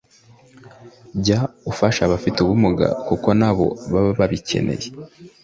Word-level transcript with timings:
jya 1.23 1.39
ufasha 1.71 2.01
abafite 2.05 2.37
ubumuga 2.41 2.87
kuko 3.07 3.27
nabo 3.39 3.67
baba 3.91 4.11
babikeneye 4.19 4.87